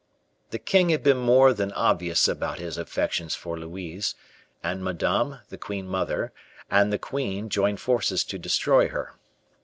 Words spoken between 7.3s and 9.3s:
join forces to destroy her.